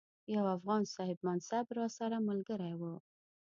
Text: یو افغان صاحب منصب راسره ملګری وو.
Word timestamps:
یو 0.35 0.43
افغان 0.55 0.81
صاحب 0.93 1.17
منصب 1.27 1.65
راسره 1.77 2.17
ملګری 2.27 2.73
وو. 2.79 2.93